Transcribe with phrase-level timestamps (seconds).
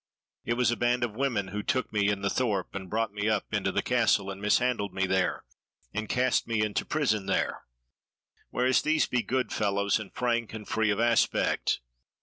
[0.45, 3.29] It was a band of women who took me in the thorp and brought me
[3.29, 5.43] up into the Castle, and mishandled me there,
[5.93, 7.65] and cast me into prison there;
[8.49, 11.81] whereas these be good fellows, and frank and free of aspect.